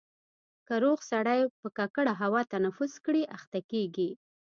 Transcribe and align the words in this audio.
که 0.67 0.73
روغ 0.83 0.99
سړی 1.11 1.41
په 1.59 1.67
ککړه 1.77 2.13
هوا 2.21 2.41
تنفس 2.53 2.93
کړي 3.05 3.23
اخته 3.37 3.59
کېږي. 3.71 4.09